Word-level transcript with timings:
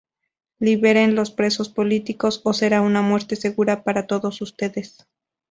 Liberen 0.57 1.13
los 1.13 1.29
presos 1.29 1.69
políticos 1.69 2.41
o 2.43 2.53
será 2.53 2.81
una 2.81 3.03
muerte 3.03 3.35
segura 3.35 3.83
para 3.83 4.07
todos 4.07 4.41
ustedes. 4.41 5.05